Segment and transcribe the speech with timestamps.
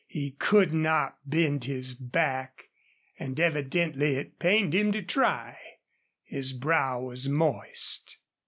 [0.07, 2.69] He could not bend his back,
[3.19, 5.59] and evidently it pained him to try.
[6.23, 8.17] His brow was moist.